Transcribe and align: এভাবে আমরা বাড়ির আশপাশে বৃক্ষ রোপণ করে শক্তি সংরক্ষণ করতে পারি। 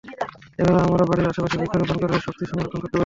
এভাবে 0.59 0.79
আমরা 0.85 1.03
বাড়ির 1.09 1.29
আশপাশে 1.31 1.55
বৃক্ষ 1.59 1.73
রোপণ 1.75 1.97
করে 2.01 2.25
শক্তি 2.25 2.43
সংরক্ষণ 2.45 2.79
করতে 2.79 2.87
পারি। 2.87 2.99